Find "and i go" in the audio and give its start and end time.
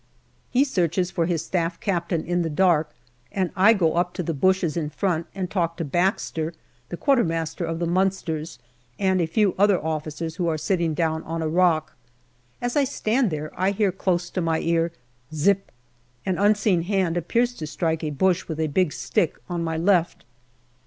3.31-3.93